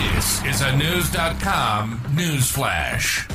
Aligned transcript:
This 0.00 0.42
is 0.46 0.62
a 0.62 0.74
News.com 0.78 2.00
news 2.14 2.50
flash. 2.50 3.28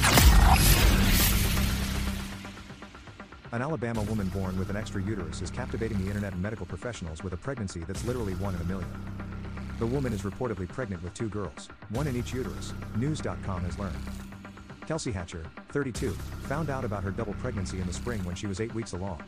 An 3.51 3.61
Alabama 3.61 4.01
woman 4.01 4.29
born 4.29 4.57
with 4.57 4.71
an 4.71 4.75
extra 4.75 4.99
uterus 5.03 5.43
is 5.43 5.51
captivating 5.51 5.99
the 5.99 6.07
internet 6.07 6.33
and 6.33 6.41
medical 6.41 6.65
professionals 6.65 7.23
with 7.23 7.33
a 7.33 7.37
pregnancy 7.37 7.81
that's 7.81 8.03
literally 8.05 8.33
one 8.35 8.55
in 8.55 8.61
a 8.61 8.63
million. 8.63 8.89
The 9.77 9.85
woman 9.85 10.11
is 10.11 10.23
reportedly 10.23 10.67
pregnant 10.67 11.03
with 11.03 11.13
two 11.13 11.29
girls, 11.29 11.69
one 11.89 12.07
in 12.07 12.15
each 12.15 12.33
uterus, 12.33 12.73
News.com 12.97 13.61
has 13.61 13.77
learned. 13.77 13.95
Kelsey 14.87 15.11
Hatcher, 15.11 15.45
32, 15.69 16.09
found 16.47 16.71
out 16.71 16.83
about 16.83 17.03
her 17.03 17.11
double 17.11 17.33
pregnancy 17.35 17.79
in 17.79 17.85
the 17.85 17.93
spring 17.93 18.23
when 18.25 18.33
she 18.33 18.47
was 18.47 18.59
eight 18.59 18.73
weeks 18.73 18.93
along. 18.93 19.21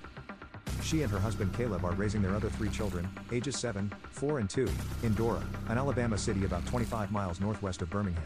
She 0.84 1.02
and 1.02 1.12
her 1.12 1.20
husband 1.20 1.54
Caleb 1.54 1.84
are 1.84 1.94
raising 1.94 2.22
their 2.22 2.36
other 2.36 2.50
three 2.50 2.70
children, 2.70 3.08
ages 3.32 3.58
7, 3.58 3.92
4, 4.12 4.40
and 4.40 4.50
2, 4.50 4.70
in 5.04 5.14
Dora, 5.16 5.44
an 5.70 5.78
Alabama 5.78 6.18
city 6.18 6.46
about 6.46 6.66
25 6.66 7.12
miles 7.12 7.42
northwest 7.42 7.82
of 7.82 7.90
Birmingham. 7.90 8.24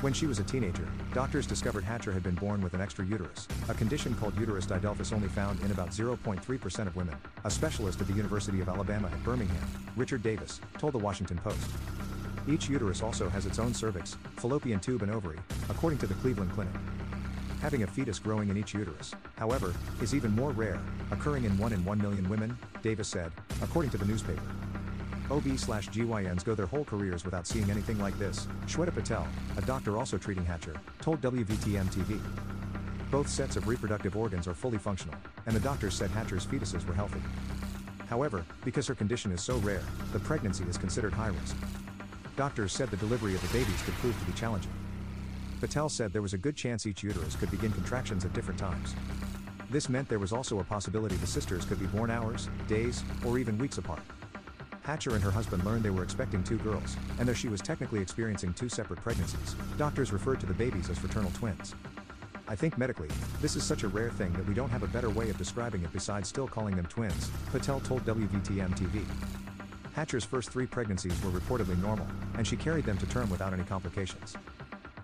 When 0.00 0.14
she 0.14 0.26
was 0.26 0.38
a 0.38 0.44
teenager, 0.44 0.88
doctors 1.12 1.46
discovered 1.46 1.84
Hatcher 1.84 2.10
had 2.10 2.22
been 2.22 2.34
born 2.34 2.62
with 2.62 2.72
an 2.72 2.80
extra 2.80 3.04
uterus, 3.04 3.46
a 3.68 3.74
condition 3.74 4.14
called 4.14 4.38
uterus 4.38 4.64
didelphys 4.64 5.12
only 5.12 5.28
found 5.28 5.60
in 5.60 5.70
about 5.70 5.90
0.3% 5.90 6.86
of 6.86 6.96
women. 6.96 7.14
A 7.44 7.50
specialist 7.50 8.00
at 8.00 8.06
the 8.06 8.14
University 8.14 8.62
of 8.62 8.68
Alabama 8.70 9.08
at 9.08 9.22
Birmingham, 9.22 9.68
Richard 9.96 10.22
Davis, 10.22 10.60
told 10.78 10.94
the 10.94 10.98
Washington 10.98 11.38
Post. 11.38 11.70
Each 12.48 12.68
uterus 12.68 13.02
also 13.02 13.28
has 13.28 13.44
its 13.44 13.58
own 13.58 13.74
cervix, 13.74 14.16
fallopian 14.36 14.80
tube, 14.80 15.02
and 15.02 15.12
ovary, 15.12 15.38
according 15.68 15.98
to 15.98 16.06
the 16.06 16.14
Cleveland 16.14 16.52
Clinic. 16.52 16.74
Having 17.60 17.82
a 17.82 17.86
fetus 17.86 18.18
growing 18.18 18.48
in 18.48 18.56
each 18.56 18.72
uterus, 18.72 19.14
however, 19.36 19.74
is 20.00 20.14
even 20.14 20.34
more 20.34 20.50
rare, 20.50 20.80
occurring 21.10 21.44
in 21.44 21.56
1 21.58 21.72
in 21.74 21.84
1 21.84 21.98
million 21.98 22.28
women, 22.28 22.56
Davis 22.82 23.08
said, 23.08 23.30
according 23.62 23.90
to 23.90 23.98
the 23.98 24.06
newspaper. 24.06 24.40
OB 25.30 25.58
slash 25.58 25.88
GYNs 25.90 26.42
go 26.42 26.54
their 26.54 26.66
whole 26.66 26.84
careers 26.84 27.24
without 27.24 27.46
seeing 27.46 27.70
anything 27.70 27.98
like 27.98 28.18
this, 28.18 28.48
Shweta 28.66 28.94
Patel, 28.94 29.28
a 29.58 29.62
doctor 29.62 29.98
also 29.98 30.16
treating 30.16 30.44
Hatcher, 30.44 30.74
told 31.02 31.20
WVTM 31.20 31.86
TV. 31.92 32.18
Both 33.10 33.28
sets 33.28 33.56
of 33.56 33.68
reproductive 33.68 34.16
organs 34.16 34.48
are 34.48 34.54
fully 34.54 34.78
functional, 34.78 35.16
and 35.46 35.54
the 35.54 35.60
doctors 35.60 35.94
said 35.94 36.10
Hatcher's 36.10 36.46
fetuses 36.46 36.86
were 36.86 36.94
healthy. 36.94 37.20
However, 38.08 38.44
because 38.64 38.86
her 38.86 38.94
condition 38.94 39.32
is 39.32 39.42
so 39.42 39.58
rare, 39.58 39.82
the 40.12 40.18
pregnancy 40.20 40.64
is 40.64 40.78
considered 40.78 41.12
high 41.12 41.28
risk. 41.28 41.56
Doctors 42.36 42.72
said 42.72 42.90
the 42.90 42.96
delivery 42.96 43.34
of 43.34 43.42
the 43.42 43.58
babies 43.58 43.82
could 43.82 43.94
prove 43.94 44.18
to 44.18 44.24
be 44.24 44.32
challenging. 44.32 44.72
Patel 45.60 45.90
said 45.90 46.10
there 46.10 46.22
was 46.22 46.32
a 46.32 46.38
good 46.38 46.56
chance 46.56 46.86
each 46.86 47.02
uterus 47.02 47.36
could 47.36 47.50
begin 47.50 47.70
contractions 47.72 48.24
at 48.24 48.32
different 48.32 48.58
times. 48.58 48.94
This 49.68 49.90
meant 49.90 50.08
there 50.08 50.18
was 50.18 50.32
also 50.32 50.58
a 50.60 50.64
possibility 50.64 51.16
the 51.16 51.26
sisters 51.26 51.66
could 51.66 51.78
be 51.78 51.86
born 51.86 52.10
hours, 52.10 52.48
days, 52.66 53.04
or 53.26 53.38
even 53.38 53.58
weeks 53.58 53.76
apart. 53.76 54.00
Hatcher 54.82 55.14
and 55.14 55.22
her 55.22 55.30
husband 55.30 55.62
learned 55.64 55.82
they 55.82 55.90
were 55.90 56.02
expecting 56.02 56.42
two 56.42 56.56
girls, 56.58 56.96
and 57.18 57.28
though 57.28 57.34
she 57.34 57.48
was 57.48 57.60
technically 57.60 58.00
experiencing 58.00 58.54
two 58.54 58.70
separate 58.70 59.02
pregnancies, 59.02 59.54
doctors 59.76 60.12
referred 60.12 60.40
to 60.40 60.46
the 60.46 60.54
babies 60.54 60.88
as 60.88 60.98
fraternal 60.98 61.30
twins. 61.32 61.74
I 62.48 62.56
think 62.56 62.78
medically, 62.78 63.08
this 63.42 63.54
is 63.54 63.62
such 63.62 63.82
a 63.82 63.88
rare 63.88 64.10
thing 64.10 64.32
that 64.32 64.48
we 64.48 64.54
don't 64.54 64.70
have 64.70 64.82
a 64.82 64.88
better 64.88 65.10
way 65.10 65.28
of 65.28 65.36
describing 65.36 65.82
it 65.82 65.92
besides 65.92 66.28
still 66.28 66.48
calling 66.48 66.74
them 66.74 66.86
twins, 66.86 67.30
Patel 67.52 67.80
told 67.80 68.04
WVTM 68.06 68.76
TV. 68.78 69.04
Hatcher's 69.92 70.24
first 70.24 70.50
three 70.50 70.66
pregnancies 70.66 71.22
were 71.22 71.30
reportedly 71.30 71.80
normal, 71.82 72.06
and 72.38 72.46
she 72.46 72.56
carried 72.56 72.86
them 72.86 72.96
to 72.96 73.06
term 73.06 73.28
without 73.28 73.52
any 73.52 73.64
complications. 73.64 74.36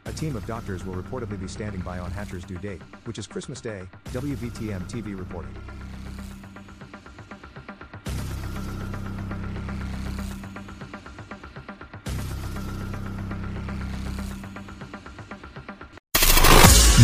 A 0.06 0.12
team 0.12 0.36
of 0.36 0.46
doctors 0.46 0.84
will 0.84 0.94
reportedly 0.94 1.38
be 1.38 1.48
standing 1.48 1.80
by 1.80 1.98
on 1.98 2.10
Hatcher's 2.10 2.44
due 2.44 2.58
date, 2.58 2.80
which 3.04 3.18
is 3.18 3.26
Christmas 3.26 3.60
Day, 3.60 3.86
WVTM 4.06 4.88
TV 4.88 5.18
reported. 5.18 5.50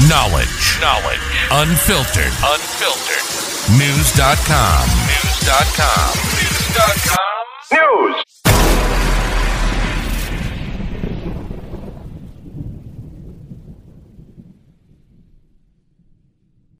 Knowledge. 0.09 0.81
Knowledge. 0.81 1.21
Unfiltered. 1.51 2.33
Unfiltered. 2.43 3.79
News.com. 3.79 4.89
News.com. 5.07 6.15
News.com. 6.39 8.15
News. 8.15 8.42